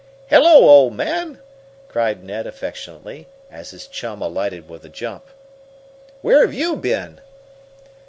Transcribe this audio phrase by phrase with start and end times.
[0.31, 1.39] "Hello, old man!"
[1.87, 5.27] cried Ned affectionately, as his chum alighted with a jump.
[6.23, 7.21] "Where have you been?"